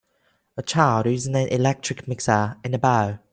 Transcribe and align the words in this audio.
A 0.57 0.63
child 0.63 1.05
using 1.05 1.35
an 1.35 1.47
electric 1.49 2.07
mixer 2.07 2.57
in 2.63 2.73
a 2.73 2.79
bowl. 2.79 3.19